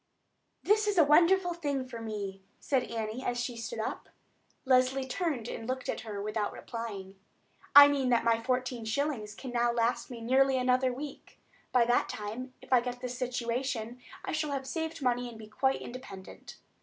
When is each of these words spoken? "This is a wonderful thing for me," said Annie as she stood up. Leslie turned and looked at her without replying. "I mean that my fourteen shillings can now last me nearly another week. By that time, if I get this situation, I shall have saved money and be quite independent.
"This 0.63 0.87
is 0.87 0.97
a 0.97 1.03
wonderful 1.03 1.53
thing 1.53 1.87
for 1.87 2.01
me," 2.01 2.41
said 2.59 2.85
Annie 2.91 3.23
as 3.23 3.39
she 3.39 3.55
stood 3.55 3.77
up. 3.77 4.09
Leslie 4.65 5.05
turned 5.07 5.47
and 5.47 5.69
looked 5.69 5.87
at 5.87 5.99
her 6.01 6.19
without 6.19 6.53
replying. 6.53 7.19
"I 7.75 7.87
mean 7.87 8.09
that 8.09 8.23
my 8.23 8.41
fourteen 8.41 8.83
shillings 8.83 9.35
can 9.35 9.51
now 9.51 9.71
last 9.71 10.09
me 10.09 10.19
nearly 10.21 10.57
another 10.57 10.91
week. 10.91 11.39
By 11.71 11.85
that 11.85 12.09
time, 12.09 12.51
if 12.63 12.73
I 12.73 12.81
get 12.81 12.99
this 12.99 13.15
situation, 13.15 14.01
I 14.25 14.31
shall 14.31 14.53
have 14.53 14.65
saved 14.65 15.03
money 15.03 15.29
and 15.29 15.37
be 15.37 15.45
quite 15.45 15.83
independent. 15.83 16.57